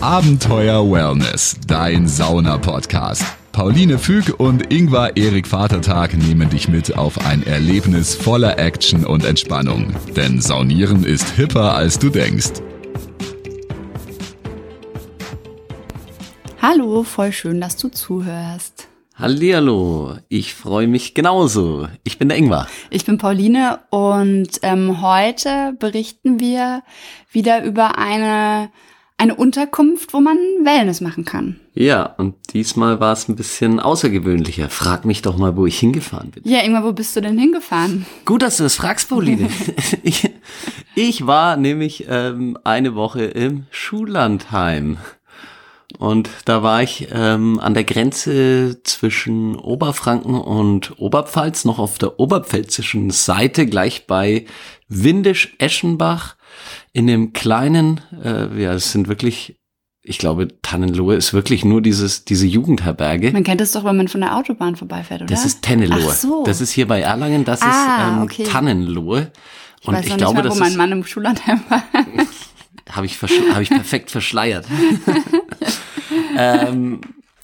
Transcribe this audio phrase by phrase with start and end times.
[0.00, 3.24] Abenteuer Wellness, dein Sauna-Podcast.
[3.50, 9.24] Pauline Füg und Ingvar Erik Vatertag nehmen dich mit auf ein Erlebnis voller Action und
[9.24, 9.92] Entspannung.
[10.16, 12.62] Denn Saunieren ist hipper, als du denkst.
[16.62, 18.86] Hallo, voll schön, dass du zuhörst.
[19.16, 21.88] Hallihallo, ich freue mich genauso.
[22.04, 22.68] Ich bin der Ingvar.
[22.90, 26.84] Ich bin Pauline und ähm, heute berichten wir
[27.32, 28.70] wieder über eine
[29.18, 31.58] eine Unterkunft, wo man Wellness machen kann.
[31.74, 34.70] Ja, und diesmal war es ein bisschen außergewöhnlicher.
[34.70, 36.44] Frag mich doch mal, wo ich hingefahren bin.
[36.46, 38.06] Ja, Ingmar, wo bist du denn hingefahren?
[38.24, 39.50] Gut, dass du das fragst, Pauline.
[40.04, 40.30] ich,
[40.94, 44.98] ich war nämlich ähm, eine Woche im Schullandheim.
[45.98, 52.20] Und da war ich ähm, an der Grenze zwischen Oberfranken und Oberpfalz, noch auf der
[52.20, 54.44] oberpfälzischen Seite, gleich bei
[54.88, 56.37] Windisch-Eschenbach
[56.92, 59.56] in dem kleinen, äh, ja, es sind wirklich,
[60.02, 63.32] ich glaube, Tannenlohe ist wirklich nur dieses, diese Jugendherberge.
[63.32, 65.30] Man kennt es doch, wenn man von der Autobahn vorbeifährt, oder?
[65.30, 66.06] Das ist Tennenlohe.
[66.08, 66.44] Ach so.
[66.44, 68.44] Das ist hier bei Erlangen, das Ah, ist ähm, okay.
[68.44, 69.32] Tannenlohe.
[69.80, 71.82] ich Und weiß ich glaube, nicht mal, wo das mein Mann im Schullandheim war.
[72.90, 74.66] habe ich, hab ich perfekt verschleiert.
[76.36, 77.00] ähm,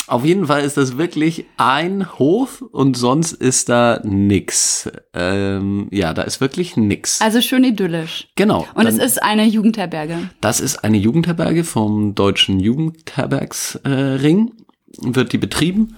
[0.06, 4.90] auf jeden Fall ist das wirklich ein Hof und sonst ist da nix.
[5.14, 7.20] Ähm, ja, da ist wirklich nix.
[7.20, 8.28] Also schön idyllisch.
[8.36, 8.66] genau.
[8.74, 10.30] Und es ist eine Jugendherberge.
[10.40, 14.52] Das ist eine Jugendherberge vom Deutschen Jugendherbergsring,
[15.00, 15.96] wird die betrieben.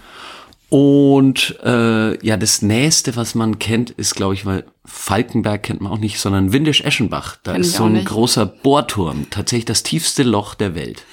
[0.69, 5.93] Und äh, ja, das nächste, was man kennt, ist, glaube ich, weil Falkenberg kennt man
[5.93, 7.37] auch nicht, sondern Windisch-Eschenbach.
[7.45, 8.07] Da Kenn ist so ein nicht.
[8.07, 11.05] großer Bohrturm, tatsächlich das tiefste Loch der Welt.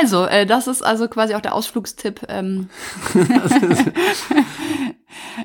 [0.00, 2.22] Also, äh, das ist also quasi auch der Ausflugstipp.
[2.28, 2.68] Ähm.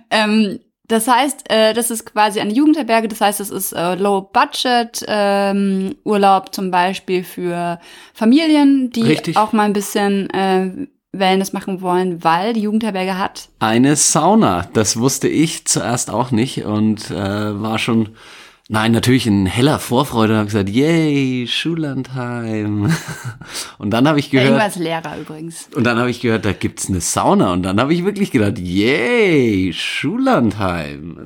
[0.10, 5.06] ähm, das heißt, äh, das ist quasi eine Jugendherberge, das heißt, es ist äh, Low-Budget,
[5.08, 7.80] ähm, Urlaub zum Beispiel für
[8.14, 9.38] Familien, die Richtig.
[9.38, 13.50] auch mal ein bisschen äh, Wellness machen wollen, weil die Jugendherberge hat.
[13.60, 18.10] Eine Sauna, das wusste ich zuerst auch nicht und äh, war schon,
[18.70, 22.94] nein, natürlich in heller Vorfreude und habe gesagt, yay, Schullandheim.
[23.78, 25.70] Und dann habe ich gehört, Ingwer ist Lehrer übrigens.
[25.76, 27.52] Und dann habe ich gehört, da gibt's eine Sauna.
[27.54, 31.24] Und dann habe ich wirklich gedacht, yay, Schullandheim.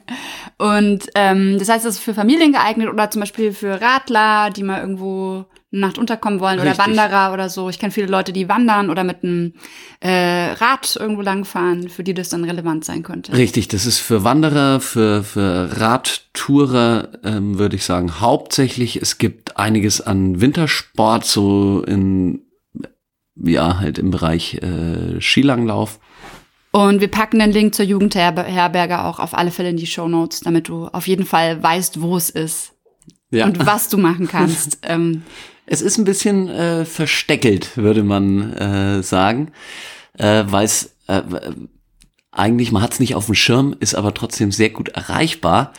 [0.58, 4.62] Und ähm, das heißt, es ist für Familien geeignet oder zum Beispiel für Radler, die
[4.62, 6.86] mal irgendwo Nacht unterkommen wollen oder Richtig.
[6.86, 7.68] Wanderer oder so.
[7.68, 9.54] Ich kenne viele Leute, die wandern oder mit einem
[10.00, 13.32] äh, Rad irgendwo langfahren, für die das dann relevant sein könnte.
[13.32, 18.96] Richtig, das ist für Wanderer, für, für Radtourer, ähm, würde ich sagen, hauptsächlich.
[19.02, 22.42] Es gibt einiges an Wintersport, so in,
[23.34, 25.98] ja, halt im Bereich äh, Skilanglauf.
[26.70, 30.40] Und wir packen den Link zur Jugendherberge auch auf alle Fälle in die Show Notes,
[30.40, 32.72] damit du auf jeden Fall weißt, wo es ist
[33.30, 33.46] Ja.
[33.46, 34.78] und was du machen kannst.
[34.82, 35.22] ähm,
[35.66, 39.50] Es ist ein bisschen äh, versteckelt, würde man äh, sagen,
[40.16, 41.22] äh, weil es äh,
[42.30, 45.72] eigentlich, man hat es nicht auf dem Schirm, ist aber trotzdem sehr gut erreichbar.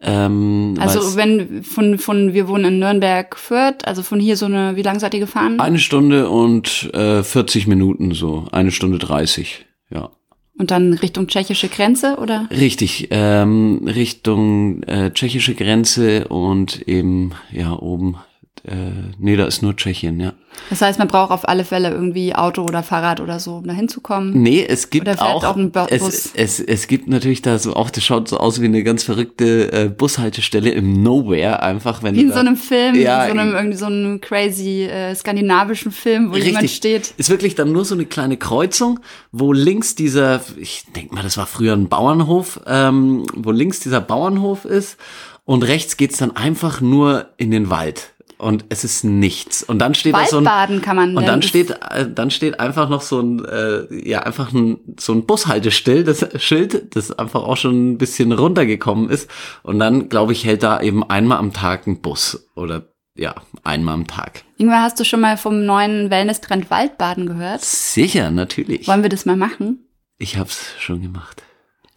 [0.00, 4.76] Ähm, also wenn von, von, wir wohnen in Nürnberg, Fürth, also von hier so eine,
[4.76, 5.60] wie lang seid ihr gefahren?
[5.60, 10.10] eine Stunde und äh, 40 Minuten so, eine Stunde 30, ja.
[10.56, 12.48] Und dann Richtung tschechische Grenze, oder?
[12.50, 18.18] Richtig, ähm, Richtung äh, tschechische Grenze und eben, ja, oben,
[18.66, 20.32] äh, nee, da ist nur Tschechien, ja.
[20.70, 23.72] Das heißt, man braucht auf alle Fälle irgendwie Auto oder Fahrrad oder so, um da
[23.74, 24.40] hinzukommen.
[24.40, 25.56] Nee, es gibt auch, auch
[25.90, 29.02] es, es, es gibt natürlich da so auch, das schaut so aus wie eine ganz
[29.02, 33.34] verrückte äh, Bushaltestelle im Nowhere, einfach wenn Wie in da- so einem Film, Ja, in
[33.34, 36.76] so einem irgendwie so einem crazy äh, skandinavischen Film, wo jemand Richtig.
[36.76, 37.14] steht.
[37.18, 39.00] Ist wirklich dann nur so eine kleine Kreuzung,
[39.32, 44.00] wo links dieser, ich denke mal, das war früher ein Bauernhof, ähm, wo links dieser
[44.00, 44.96] Bauernhof ist
[45.44, 48.13] und rechts geht's dann einfach nur in den Wald.
[48.38, 49.62] Und es ist nichts.
[49.62, 52.88] Und dann steht da so ein, kann man und dann steht, äh, dann steht einfach
[52.88, 57.56] noch so ein, äh, ja, einfach ein, so ein Bushalteschild, das Schild, das einfach auch
[57.56, 59.30] schon ein bisschen runtergekommen ist.
[59.62, 62.48] Und dann, glaube ich, hält da eben einmal am Tag ein Bus.
[62.56, 64.42] Oder, ja, einmal am Tag.
[64.58, 67.64] Irgendwann hast du schon mal vom neuen Wellness-Trend Waldbaden gehört?
[67.64, 68.88] Sicher, natürlich.
[68.88, 69.86] Wollen wir das mal machen?
[70.18, 71.42] Ich hab's schon gemacht.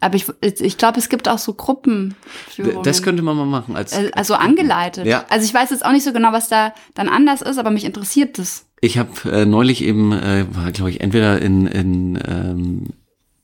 [0.00, 2.14] Aber ich, ich glaube, es gibt auch so Gruppen.
[2.84, 3.74] Das könnte man mal machen.
[3.74, 5.06] Als, Äh, Also angeleitet.
[5.06, 5.24] Ja.
[5.28, 7.84] Also ich weiß jetzt auch nicht so genau, was da dann anders ist, aber mich
[7.84, 8.66] interessiert das.
[8.80, 12.86] ich habe äh, neulich eben, äh, war glaube ich, entweder in, in ähm,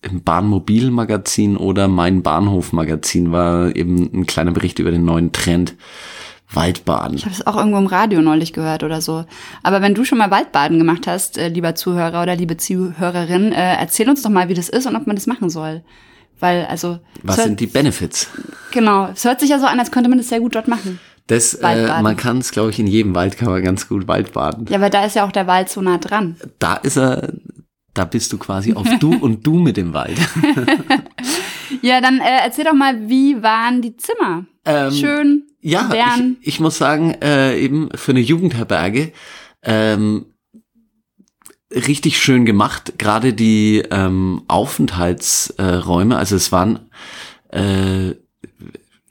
[0.05, 5.75] im Bahnmobilmagazin oder mein Bahnhofmagazin war eben ein kleiner Bericht über den neuen Trend
[6.53, 7.17] Waldbaden.
[7.17, 9.25] Ich habe es auch irgendwo im Radio neulich gehört oder so.
[9.63, 13.77] Aber wenn du schon mal Waldbaden gemacht hast, äh, lieber Zuhörer oder liebe Zuhörerin, äh,
[13.77, 15.83] erzähl uns doch mal, wie das ist und ob man das machen soll.
[16.41, 18.29] Weil, also, Was hört, sind die Benefits?
[18.71, 20.99] genau, es hört sich ja so an, als könnte man das sehr gut dort machen.
[21.27, 24.67] Das, äh, man kann es, glaube ich, in jedem Wald kann man ganz gut Waldbaden.
[24.69, 26.37] Ja, aber da ist ja auch der Wald so nah dran.
[26.59, 27.33] Da ist er,
[27.95, 30.19] da bist du quasi auf du und du mit dem Wald.
[31.83, 34.45] Ja, dann äh, erzähl doch mal, wie waren die Zimmer?
[34.65, 36.37] Ähm, Schön, Ja, modern.
[36.41, 39.13] ich, ich muss sagen, äh, eben für eine Jugendherberge
[39.63, 40.27] ähm,
[41.75, 42.95] richtig schön gemacht.
[42.99, 46.81] Gerade die ähm, Aufenthaltsräume, also es waren
[47.49, 48.15] äh,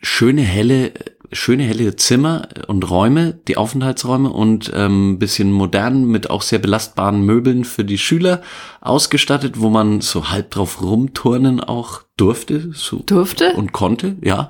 [0.01, 0.93] schöne helle
[1.35, 7.25] schöne helle Zimmer und Räume, die Aufenthaltsräume und ähm, bisschen modern mit auch sehr belastbaren
[7.25, 8.41] Möbeln für die Schüler
[8.81, 13.53] ausgestattet, wo man so halb drauf rumturnen auch durfte, so Durfte?
[13.53, 14.49] und konnte, ja.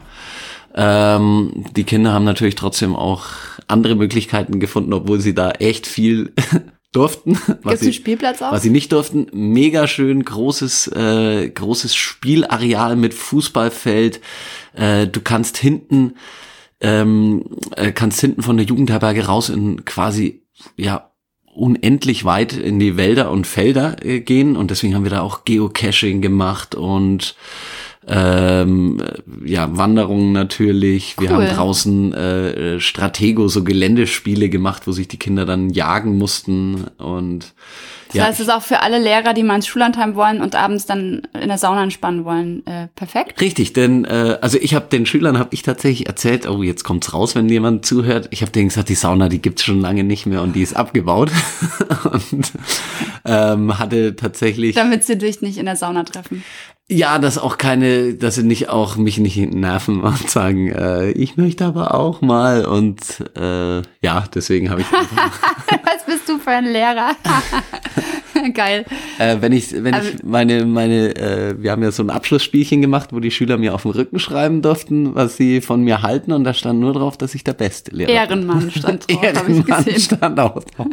[0.76, 3.26] Ähm, die Kinder haben natürlich trotzdem auch
[3.68, 6.34] andere Möglichkeiten gefunden, obwohl sie da echt viel
[6.94, 7.34] durften.
[7.38, 8.52] Was Gibt's einen sie, Spielplatz auch?
[8.52, 9.28] was sie nicht durften.
[9.34, 14.22] Mega schön großes, äh, großes Spielareal mit Fußballfeld.
[14.74, 16.16] Äh, du kannst hinten,
[16.80, 17.46] ähm,
[17.76, 20.44] äh, kannst hinten von der Jugendherberge raus in quasi,
[20.78, 21.10] ja,
[21.56, 25.46] unendlich weit in die Wälder und Felder äh, gehen und deswegen haben wir da auch
[25.46, 27.36] Geocaching gemacht und
[28.08, 29.02] ähm,
[29.46, 31.16] ja, Wanderungen natürlich.
[31.20, 31.48] Wir Cool.
[31.48, 37.54] haben draußen äh, Stratego, so Geländespiele gemacht, wo sich die Kinder dann jagen mussten und
[38.08, 40.56] Das ja, heißt, es ist auch für alle Lehrer, die mal ins Schullandheim wollen und
[40.56, 43.40] abends dann in der Sauna entspannen wollen, äh, perfekt.
[43.40, 47.14] Richtig, denn äh, also ich habe den Schülern habe ich tatsächlich erzählt, oh jetzt kommt's
[47.14, 48.28] raus, wenn jemand zuhört.
[48.32, 50.76] Ich habe denen gesagt, die Sauna, die gibt's schon lange nicht mehr und die ist
[50.76, 51.32] abgebaut
[52.12, 52.52] und
[53.26, 56.44] ähm, hatte tatsächlich Damit sie dich nicht in der Sauna treffen.
[56.90, 61.38] Ja, dass auch keine, dass sie nicht auch mich nicht nerven und sagen, äh, ich
[61.38, 63.02] möchte aber auch mal und
[63.36, 67.12] äh, ja, deswegen habe ich Was bist du für ein Lehrer?
[68.54, 68.86] Geil.
[69.20, 72.82] Äh, wenn ich, wenn Also- ich meine, meine, äh, wir haben ja so ein Abschlussspielchen
[72.82, 76.32] gemacht, wo die Schüler mir auf dem Rücken schreiben durften, was sie von mir halten,
[76.32, 78.16] und da stand nur drauf, dass ich der beste Lehrer bin.
[78.16, 80.00] Ehrenmann stand drauf, habe ich gesehen.
[80.18, 80.88] stand auch drauf.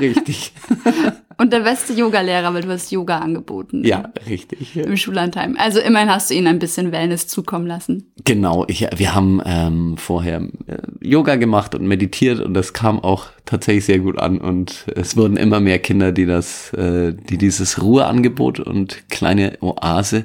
[0.00, 0.52] Richtig.
[1.38, 3.82] Und der beste Yoga-Lehrer, weil du hast Yoga angeboten.
[3.82, 4.76] Ja, richtig.
[4.76, 5.56] Im Schullandheim.
[5.58, 8.12] Also immerhin hast du ihnen ein bisschen Wellness zukommen lassen.
[8.26, 13.28] Genau, ich, wir haben ähm, vorher äh, Yoga gemacht und meditiert und das kam auch
[13.46, 17.82] tatsächlich sehr gut an und es wurden immer mehr Kinder, die das, äh, die dieses
[17.82, 20.24] Ruheangebot und kleine Oase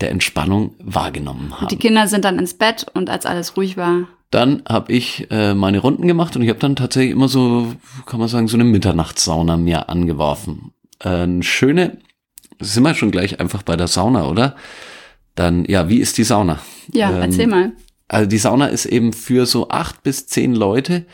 [0.00, 1.68] der Entspannung wahrgenommen haben.
[1.68, 5.54] Die Kinder sind dann ins Bett und als alles ruhig war, Dann habe ich äh,
[5.54, 7.74] meine Runden gemacht und ich habe dann tatsächlich immer so,
[8.06, 10.72] kann man sagen, so eine Mitternachtssauna mir angeworfen.
[11.00, 11.98] Äh, eine schöne,
[12.60, 14.56] sind wir schon gleich einfach bei der Sauna, oder?
[15.34, 16.58] Dann, ja, wie ist die Sauna?
[16.92, 17.72] ja, Ähm, erzähl mal.
[18.08, 21.06] Also die Sauna ist eben für so acht bis zehn Leute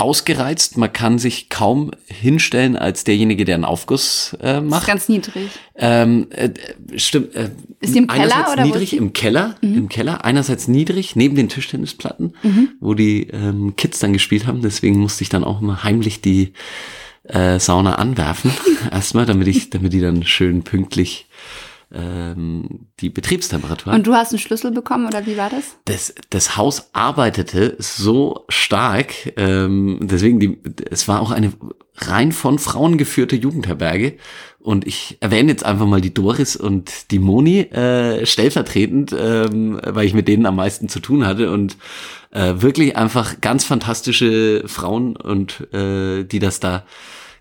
[0.00, 0.76] ausgereizt.
[0.76, 4.86] Man kann sich kaum hinstellen als derjenige, der einen Aufguss äh, Das ist macht.
[4.86, 5.50] ganz niedrig.
[5.76, 6.50] Ähm, äh,
[6.96, 7.34] stimmt.
[7.34, 7.50] Äh,
[7.80, 8.96] Ist im Keller einerseits oder wo niedrig die?
[8.96, 10.24] im Keller, im Keller.
[10.24, 12.34] Einerseits niedrig neben den Tischtennisplatten,
[12.80, 14.62] wo die ähm, Kids dann gespielt haben.
[14.62, 16.52] Deswegen musste ich dann auch immer heimlich die
[17.24, 18.50] äh, Sauna anwerfen
[18.90, 21.26] erstmal, damit ich, damit die dann schön pünktlich
[21.92, 25.76] ähm, die Betriebstemperatur Und du hast einen Schlüssel bekommen oder wie war das?
[25.84, 30.58] das, das Haus arbeitete so stark, ähm, deswegen die,
[30.90, 31.52] es war auch eine
[31.96, 34.16] rein von Frauen geführte Jugendherberge.
[34.58, 40.06] Und ich erwähne jetzt einfach mal die Doris und die Moni äh, stellvertretend, ähm, weil
[40.06, 41.76] ich mit denen am meisten zu tun hatte und
[42.30, 46.84] äh, wirklich einfach ganz fantastische Frauen und äh, die das da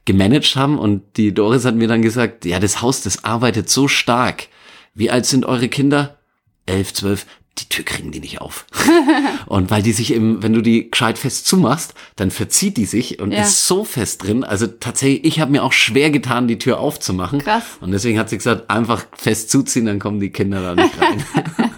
[0.09, 0.79] gemanagt haben.
[0.79, 4.47] Und die Doris hat mir dann gesagt, ja, das Haus, das arbeitet so stark.
[4.95, 6.17] Wie alt sind eure Kinder?
[6.65, 7.25] Elf, zwölf.
[7.59, 8.65] Die Tür kriegen die nicht auf.
[9.47, 13.19] und weil die sich eben, wenn du die gescheit fest zumachst, dann verzieht die sich
[13.19, 13.41] und Ja.
[13.41, 14.43] ist so fest drin.
[14.43, 17.39] Also tatsächlich, ich habe mir auch schwer getan, die Tür aufzumachen.
[17.39, 17.63] Krass.
[17.81, 21.23] Und deswegen hat sie gesagt, einfach fest zuziehen, dann kommen die Kinder da nicht rein.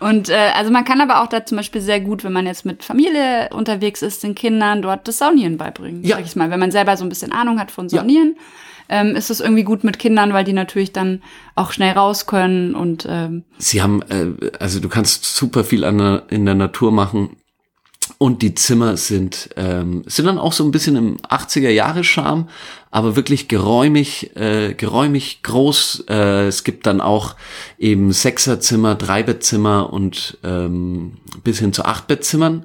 [0.00, 2.64] Und äh, also man kann aber auch da zum Beispiel sehr gut, wenn man jetzt
[2.64, 6.04] mit Familie unterwegs ist, den Kindern dort das Saunieren beibringen.
[6.04, 6.16] Ja.
[6.16, 6.50] Sag ich mal.
[6.50, 7.98] Wenn man selber so ein bisschen Ahnung hat von Ja.
[8.00, 8.36] Saunieren,
[8.88, 11.22] ähm, ist es irgendwie gut mit Kindern, weil die natürlich dann
[11.54, 15.98] auch schnell raus können und ähm, Sie haben, äh, also du kannst super viel an
[15.98, 17.36] der, in der Natur machen.
[18.20, 22.48] Und die Zimmer sind, ähm, sind dann auch so ein bisschen im 80er Jahre Charme,
[22.90, 26.06] aber wirklich geräumig, äh, geräumig groß.
[26.08, 27.36] Äh, es gibt dann auch
[27.78, 32.64] eben Sechserzimmer, Dreibettzimmer und ähm, bis hin zu Achtbettzimmern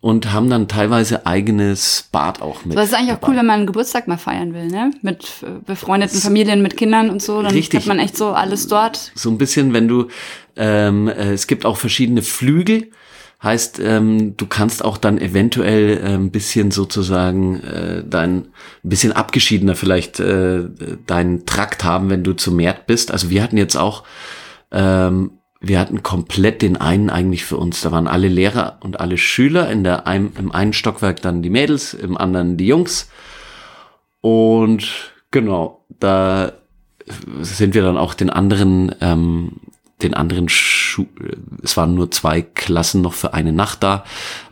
[0.00, 2.78] und haben dann teilweise eigenes Bad auch mit.
[2.78, 3.28] das ist eigentlich auch dabei.
[3.28, 4.92] cool, wenn man einen Geburtstag mal feiern will, ne?
[5.02, 7.80] Mit äh, befreundeten Familien, mit Kindern und so, dann Richtig.
[7.80, 9.12] hat man echt so alles dort.
[9.14, 10.08] So ein bisschen, wenn du,
[10.56, 12.90] ähm, äh, es gibt auch verschiedene Flügel,
[13.42, 19.12] heißt, ähm, du kannst auch dann eventuell äh, ein bisschen sozusagen äh, dein, ein bisschen
[19.12, 20.64] abgeschiedener vielleicht äh,
[21.06, 23.10] deinen Trakt haben, wenn du zu Mert bist.
[23.12, 24.04] Also wir hatten jetzt auch,
[24.72, 27.80] ähm, wir hatten komplett den einen eigentlich für uns.
[27.80, 29.70] Da waren alle Lehrer und alle Schüler.
[29.70, 33.10] In der ein, Im einen Stockwerk dann die Mädels, im anderen die Jungs.
[34.20, 36.52] Und genau, da
[37.40, 39.52] sind wir dann auch den anderen, ähm,
[40.02, 41.06] den anderen Schu
[41.62, 44.04] es waren nur zwei Klassen noch für eine Nacht da,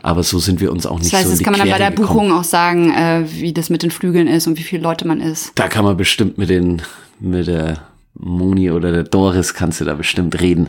[0.02, 1.60] aber so sind wir uns auch nicht Das heißt, so in das die kann man
[1.60, 2.08] dann bei Quere der gekommen.
[2.28, 5.20] Buchung auch sagen, äh, wie das mit den Flügeln ist und wie viele Leute man
[5.20, 5.52] ist.
[5.54, 6.82] Da kann man bestimmt mit den,
[7.20, 7.78] mit der
[8.14, 10.68] Moni oder der Doris kannst du da bestimmt reden.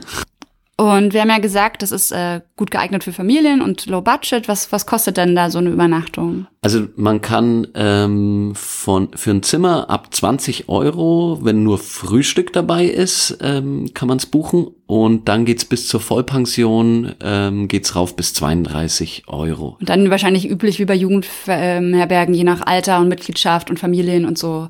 [0.78, 4.50] Und wir haben ja gesagt, das ist äh, gut geeignet für Familien und Low Budget.
[4.50, 6.48] Was, was kostet denn da so eine Übernachtung?
[6.62, 12.86] Also man kann ähm, von für ein Zimmer ab 20 Euro, wenn nur Frühstück dabei
[12.86, 14.68] ist, ähm, kann man es buchen.
[14.86, 19.78] Und dann geht's bis zur Vollpension, ähm, geht's rauf bis 32 Euro.
[19.80, 24.38] Und dann wahrscheinlich üblich wie bei Jugendherbergen, je nach Alter und Mitgliedschaft und Familien und
[24.38, 24.68] so,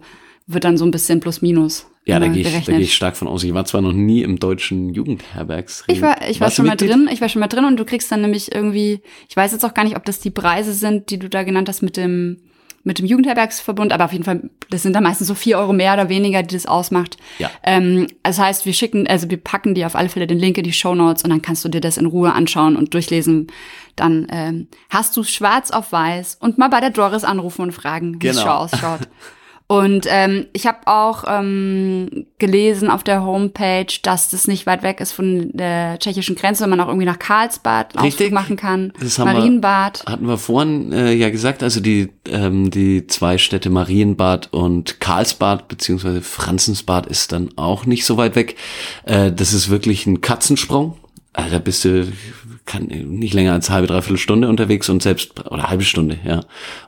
[0.48, 1.88] wird dann so ein bisschen plus minus.
[2.06, 3.44] Ja, da gehe ich, da geh ich stark von aus.
[3.44, 5.84] Ich war zwar noch nie im deutschen Jugendherbergs.
[5.88, 8.12] Ich war, ich war schon mal drin, ich war schon mal drin und du kriegst
[8.12, 11.18] dann nämlich irgendwie, ich weiß jetzt auch gar nicht, ob das die Preise sind, die
[11.18, 12.38] du da genannt hast mit dem,
[12.84, 15.96] mit dem Jugendherbergsverbund, aber auf jeden Fall, das sind da meistens so vier Euro mehr
[15.96, 17.18] oder weniger, die das ausmacht.
[17.40, 17.50] Ja.
[17.64, 20.64] Ähm, das heißt, wir schicken, also wir packen dir auf alle Fälle den Link in
[20.64, 23.48] die Show Notes und dann kannst du dir das in Ruhe anschauen und durchlesen.
[23.96, 28.22] Dann ähm, hast du schwarz auf weiß und mal bei der Doris anrufen und fragen,
[28.22, 28.46] wie es Genau.
[28.48, 29.00] schon ausschaut.
[29.68, 35.00] Und ähm, ich habe auch ähm, gelesen auf der Homepage, dass das nicht weit weg
[35.02, 38.06] ist von der tschechischen Grenze, wenn man auch irgendwie nach Karlsbad Richtig.
[38.28, 38.94] Ausflug machen kann.
[39.00, 40.04] Das haben wir- Marienbad.
[40.06, 45.68] Hatten wir vorhin äh, ja gesagt, also die, ähm, die zwei Städte Marienbad und Karlsbad
[45.68, 48.58] beziehungsweise Franzensbad ist dann auch nicht so weit weg.
[49.06, 50.98] Äh, das ist wirklich ein Katzensprung.
[51.34, 52.08] Also da bist du
[52.66, 56.42] kann, nicht länger als halbe, dreiviertel Stunde unterwegs und selbst, oder halbe Stunde, ja.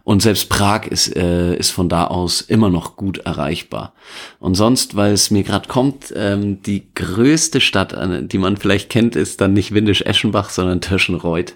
[0.03, 3.93] Und selbst Prag ist, äh, ist von da aus immer noch gut erreichbar.
[4.39, 8.89] Und sonst, weil es mir gerade kommt, ähm, die größte Stadt, äh, die man vielleicht
[8.89, 11.55] kennt, ist dann nicht Windisch-Eschenbach, sondern Tirschenreuth.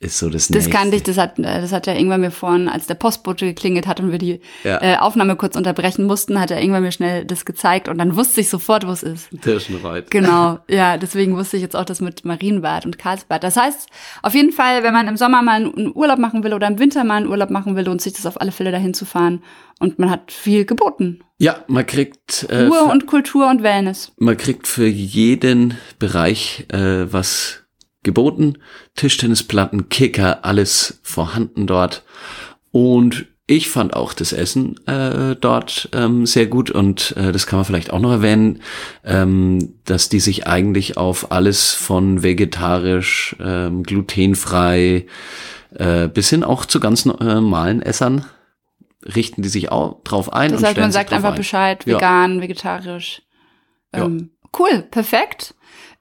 [0.00, 0.70] Ist so das, Das nächste.
[0.70, 3.88] kannte ich, das hat, äh, das hat ja irgendwann mir vorhin, als der Postbote geklingelt
[3.88, 4.80] hat und wir die Ja.
[4.80, 8.40] äh, Aufnahme kurz unterbrechen mussten, hat er irgendwann mir schnell das gezeigt und dann wusste
[8.40, 9.28] ich sofort, wo es ist.
[9.42, 10.08] Tirschenreuth.
[10.12, 13.42] Genau, ja, deswegen wusste ich jetzt auch das mit Marienbad und Karlsbad.
[13.42, 13.88] Das heißt,
[14.22, 17.02] auf jeden Fall, wenn man im Sommer mal einen Urlaub machen will oder im Winter
[17.02, 19.42] mal einen Urlaub machen will, lohnt sich das auf alle Fälle dahin zu fahren.
[19.80, 21.24] Und man hat viel geboten.
[21.38, 24.12] Ja, man kriegt, äh, Ruhe und Kultur und Wellness.
[24.18, 27.64] man kriegt für jeden Bereich äh, was
[28.08, 28.58] geboten.
[28.96, 32.02] Tischtennisplatten, Kicker, alles vorhanden dort.
[32.72, 37.58] Und ich fand auch das Essen äh, dort ähm, sehr gut und äh, das kann
[37.58, 38.60] man vielleicht auch noch erwähnen,
[39.04, 45.06] ähm, dass die sich eigentlich auf alles von vegetarisch, ähm, glutenfrei
[45.74, 48.24] äh, bis hin auch zu ganz normalen Essern
[49.14, 50.52] richten die sich auch drauf ein.
[50.52, 51.36] Das heißt, man sagt einfach ein.
[51.36, 51.96] Bescheid, Ja.
[51.96, 53.22] vegan, vegetarisch.
[53.94, 54.04] Ja.
[54.04, 55.54] Ähm, cool, perfekt.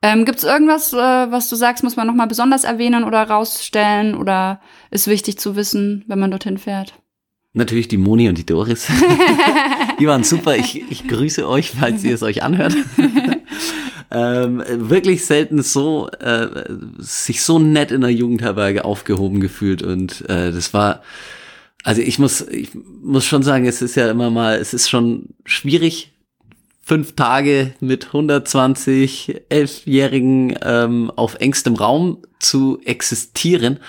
[0.08, 4.16] Ähm, Gibt es irgendwas, äh, was du sagst, muss man nochmal besonders erwähnen oder rausstellen
[4.16, 6.94] oder ist wichtig zu wissen, wenn man dorthin fährt?
[7.52, 8.88] Natürlich die Moni und die Doris.
[10.00, 10.56] die waren super.
[10.56, 12.74] Ich, ich grüße euch, falls ihr es euch anhört.
[14.12, 16.48] ähm, wirklich selten so, äh,
[17.00, 21.02] sich so nett in der Jugendherberge aufgehoben gefühlt und äh, das war,
[21.84, 22.70] also ich muss, ich
[23.04, 26.14] muss schon sagen, es ist ja immer mal, es ist schon schwierig,
[26.88, 33.80] fünf Tage mit 120 Elfjährigen ähm, auf engstem Raum zu existieren.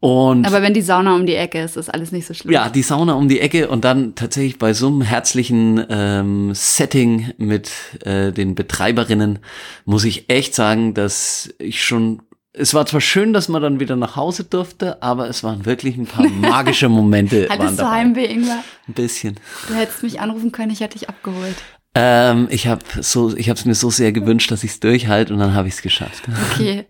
[0.00, 2.50] Und Aber wenn die Sauna um die Ecke ist, ist alles nicht so schlimm.
[2.50, 7.34] ja, die Sauna um die Ecke und dann tatsächlich bei so einem herzlichen ähm, Setting
[7.36, 7.70] mit
[8.04, 9.40] äh, den Betreiberinnen
[9.84, 12.22] muss ich echt sagen, dass ich schon
[12.54, 15.96] es war zwar schön, dass man dann wieder nach Hause durfte, aber es waren wirklich
[15.96, 17.48] ein paar magische Momente.
[17.48, 17.96] waren Hattest du dabei.
[17.96, 18.62] Heimweh, Ingwer?
[18.88, 19.40] Ein bisschen.
[19.68, 21.56] Du hättest mich anrufen können, ich hätte dich abgeholt.
[21.94, 25.32] Ähm, ich habe so, ich habe es mir so sehr gewünscht, dass ich es durchhalte
[25.32, 26.22] und dann habe ich es geschafft.
[26.52, 26.86] Okay.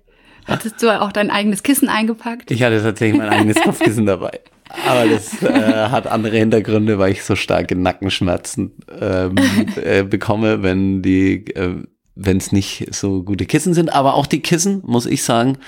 [0.46, 2.50] Hattest du auch dein eigenes Kissen eingepackt?
[2.50, 4.40] Ich hatte tatsächlich mein eigenes Kopfkissen dabei.
[4.88, 9.36] Aber das äh, hat andere Hintergründe, weil ich so starke Nackenschmerzen ähm,
[9.76, 11.76] äh, bekomme, wenn die, äh,
[12.16, 13.92] wenn es nicht so gute Kissen sind.
[13.92, 15.58] Aber auch die Kissen, muss ich sagen,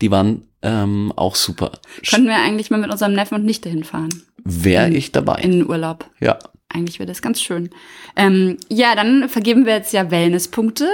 [0.00, 1.72] die waren ähm, auch super.
[2.08, 4.08] Können wir eigentlich mal mit unserem Neffen und Nichte hinfahren?
[4.44, 5.42] Wäre ich dabei.
[5.42, 6.08] In den Urlaub.
[6.20, 6.38] ja.
[6.72, 7.70] Eigentlich wäre das ganz schön.
[8.16, 10.88] Ähm, ja, dann vergeben wir jetzt ja Wellnesspunkte.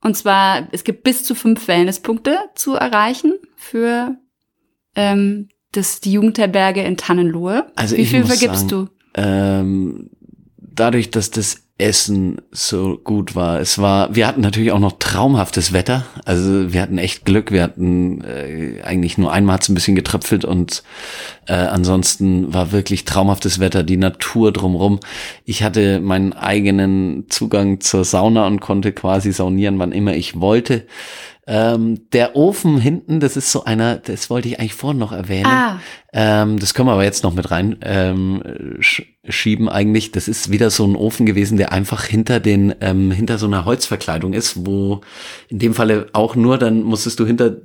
[0.00, 4.16] Und zwar, es gibt bis zu fünf Wellnesspunkte zu erreichen für
[4.94, 7.70] ähm, das, die Jugendherberge in Tannenlohe.
[7.76, 8.88] Also Wie viel vergibst du?
[9.14, 10.10] Ähm,
[10.56, 13.60] dadurch, dass das Essen so gut war.
[13.60, 16.04] Es war, wir hatten natürlich auch noch traumhaftes Wetter.
[16.24, 17.52] Also wir hatten echt Glück.
[17.52, 20.82] Wir hatten äh, eigentlich nur einmal hat's ein bisschen getröpfelt und
[21.46, 24.98] äh, ansonsten war wirklich traumhaftes Wetter, die Natur drumrum.
[25.44, 30.84] Ich hatte meinen eigenen Zugang zur Sauna und konnte quasi saunieren, wann immer ich wollte.
[31.50, 35.46] Ähm, der Ofen hinten, das ist so einer, das wollte ich eigentlich vorhin noch erwähnen.
[35.46, 35.80] Ah.
[36.12, 38.42] Ähm, das können wir aber jetzt noch mit rein ähm,
[38.80, 40.12] sch schieben eigentlich.
[40.12, 43.64] Das ist wieder so ein Ofen gewesen, der einfach hinter den, ähm, hinter so einer
[43.64, 45.00] Holzverkleidung ist, wo
[45.48, 47.56] in dem Falle auch nur, dann musstest du hinter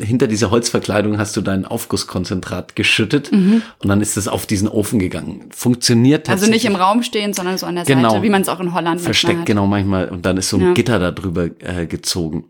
[0.00, 3.62] hinter dieser Holzverkleidung hast du dein Aufgusskonzentrat geschüttet Mhm.
[3.78, 5.44] und dann ist es auf diesen Ofen gegangen.
[5.54, 6.64] Funktioniert Also tatsächlich.
[6.64, 8.10] nicht im Raum stehen, sondern so an der Genau.
[8.10, 10.08] Seite, wie man es auch in Holland versteckt, genau manchmal.
[10.08, 10.72] Und dann ist so ein Ja.
[10.74, 12.46] Gitter da drüber äh, gezogen.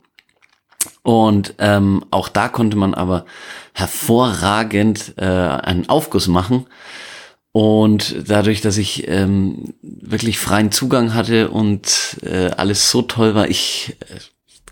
[1.04, 3.26] Und ähm, auch da konnte man aber
[3.74, 6.66] hervorragend äh, einen Aufguss machen.
[7.52, 13.48] Und dadurch, dass ich ähm, wirklich freien Zugang hatte und äh, alles so toll war,
[13.48, 14.18] ich äh,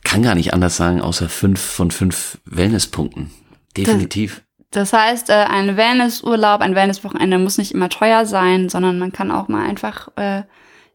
[0.02, 3.30] kann gar nicht anders sagen, außer fünf von fünf Wellnesspunkten.
[3.76, 4.42] Definitiv.
[4.70, 9.30] Das heißt, äh, ein Wellnessurlaub, ein Wellnesswochenende muss nicht immer teuer sein, sondern man kann
[9.30, 10.42] auch mal einfach äh,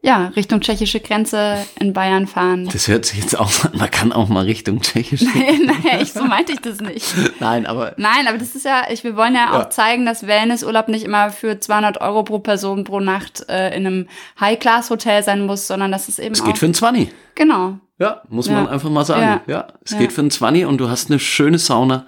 [0.01, 2.69] ja Richtung tschechische Grenze in Bayern fahren.
[2.71, 5.21] Das hört sich jetzt auch an, man kann auch mal Richtung Tschechisch.
[5.65, 7.13] naja, ich, so meinte ich das nicht.
[7.39, 9.69] Nein, aber Nein, aber das ist ja, ich, wir wollen ja auch Ja.
[9.69, 14.07] zeigen, dass Wellnessurlaub nicht immer für 200 Euro pro Person pro Nacht äh, in einem
[14.39, 17.09] High-Class-Hotel sein muss, sondern dass es eben es auch geht für einen Zwanni.
[17.35, 17.79] genau.
[17.99, 18.53] Ja, muss Ja.
[18.53, 19.41] man einfach mal sagen.
[19.47, 19.53] Ja.
[19.53, 22.05] Ja, es geht für einen Zwanni und du hast eine schöne Sauna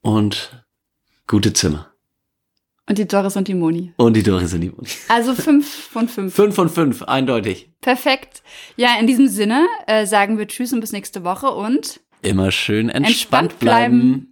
[0.00, 0.64] und
[1.28, 1.91] gute Zimmer.
[2.88, 3.92] Und die Doris und die Moni.
[3.96, 4.88] Und die Doris sind die Moni.
[5.08, 6.34] Also fünf von fünf.
[6.34, 7.70] Fünf von fünf, eindeutig.
[7.80, 8.42] Perfekt.
[8.76, 12.88] Ja, in diesem Sinne äh, sagen wir Tschüss und bis nächste Woche und Immer schön
[12.88, 13.06] entspannt,
[13.52, 13.98] Entspannt bleiben.
[14.00, 14.31] bleiben.